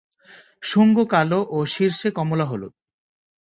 শুঙ্গ 0.63 0.97
কালো 1.05 1.39
ও 1.49 1.57
শীর্ষে 1.65 2.09
কমলা-হলুদ। 2.11 2.73